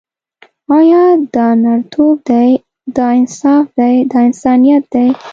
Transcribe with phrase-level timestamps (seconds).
[0.77, 1.03] آیا
[1.33, 2.49] دا نرتوب دی،
[2.95, 5.05] دا انصاف دی، دا انسانیت دی.